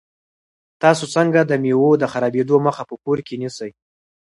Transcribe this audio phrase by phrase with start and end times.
[0.83, 3.71] تاسو څنګه د مېوو د خرابېدو مخه په کور کې نیسئ؟